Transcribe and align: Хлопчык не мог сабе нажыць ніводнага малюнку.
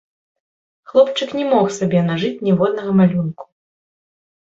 Хлопчык 0.93 1.29
не 1.39 1.43
мог 1.51 1.65
сабе 1.75 1.99
нажыць 2.07 2.43
ніводнага 2.47 2.91
малюнку. 3.03 3.43